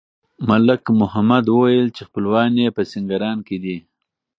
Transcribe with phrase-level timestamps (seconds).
[0.49, 3.77] ملک محمد وویل چې خپلوان یې په سینګران کې دي.